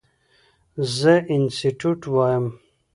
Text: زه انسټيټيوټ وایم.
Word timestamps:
زه 0.97 1.13
انسټيټيوټ 1.33 2.01
وایم. 2.13 2.45